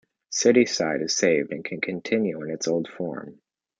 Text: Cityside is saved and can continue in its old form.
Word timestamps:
Cityside 0.31 1.03
is 1.03 1.15
saved 1.15 1.51
and 1.51 1.63
can 1.63 1.79
continue 1.79 2.41
in 2.41 2.49
its 2.49 2.67
old 2.67 2.87
form. 2.87 3.39